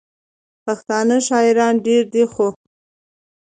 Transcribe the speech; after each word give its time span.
پښتانه 0.65 1.17
شاعران 1.27 1.75
ډېر 1.85 2.03
دي، 2.13 2.23
خو: 2.33 2.47